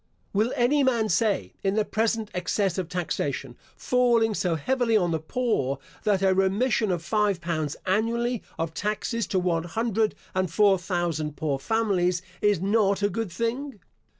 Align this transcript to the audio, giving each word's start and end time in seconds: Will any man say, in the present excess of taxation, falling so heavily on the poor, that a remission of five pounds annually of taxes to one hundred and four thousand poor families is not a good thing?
Will 0.33 0.51
any 0.55 0.83
man 0.83 1.09
say, 1.09 1.53
in 1.61 1.75
the 1.75 1.85
present 1.85 2.31
excess 2.33 2.79
of 2.79 2.89
taxation, 2.89 3.55
falling 3.77 4.33
so 4.33 4.55
heavily 4.55 4.97
on 4.97 5.11
the 5.11 5.19
poor, 5.19 5.77
that 6.05 6.23
a 6.23 6.33
remission 6.33 6.89
of 6.89 7.03
five 7.03 7.39
pounds 7.39 7.75
annually 7.85 8.41
of 8.57 8.73
taxes 8.73 9.27
to 9.27 9.37
one 9.37 9.65
hundred 9.65 10.15
and 10.33 10.51
four 10.51 10.79
thousand 10.79 11.37
poor 11.37 11.59
families 11.59 12.23
is 12.41 12.59
not 12.59 13.03
a 13.03 13.09
good 13.11 13.31
thing? 13.31 13.79